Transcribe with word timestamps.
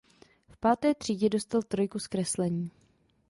V 0.49 0.57
páté 0.57 0.95
třídě 0.95 1.29
dostal 1.29 1.61
trojku 1.63 1.99
z 1.99 2.07
kreslení. 2.07 2.71